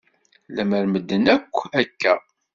Lemmer 0.55 0.85
medden 0.93 1.25
akk 1.35 1.53
akka. 1.81 2.13